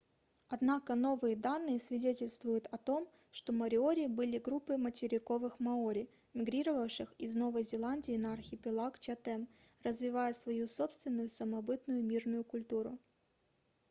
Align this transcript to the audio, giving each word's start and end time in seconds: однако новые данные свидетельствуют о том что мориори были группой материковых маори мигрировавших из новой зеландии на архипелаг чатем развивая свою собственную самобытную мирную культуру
однако 0.49 0.95
новые 0.95 1.35
данные 1.35 1.79
свидетельствуют 1.79 2.67
о 2.71 2.79
том 2.79 3.07
что 3.29 3.53
мориори 3.53 4.07
были 4.07 4.39
группой 4.39 4.77
материковых 4.77 5.59
маори 5.59 6.09
мигрировавших 6.33 7.13
из 7.19 7.35
новой 7.35 7.61
зеландии 7.61 8.17
на 8.17 8.33
архипелаг 8.33 8.97
чатем 8.97 9.47
развивая 9.83 10.33
свою 10.33 10.67
собственную 10.67 11.29
самобытную 11.29 12.03
мирную 12.03 12.43
культуру 12.43 12.97